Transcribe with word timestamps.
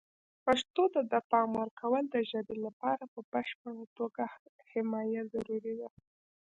پښتو 0.45 0.83
ته 0.93 1.01
د 1.11 1.13
پام 1.31 1.49
ورکول 1.61 2.03
د 2.09 2.15
ژبې 2.31 2.55
لپاره 2.65 3.03
په 3.13 3.19
بشپړه 3.31 3.83
توګه 3.97 4.23
حمایه 4.71 5.21
ضروري 5.33 5.75
ده. 5.79 5.89